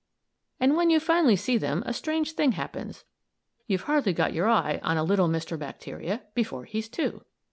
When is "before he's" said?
6.33-6.89